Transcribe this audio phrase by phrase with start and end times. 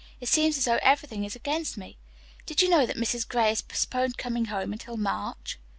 [0.19, 1.99] It seems as though everything is against me.
[2.47, 3.27] Did you know that Mrs.
[3.27, 5.59] Gray has postponed coming home until March?"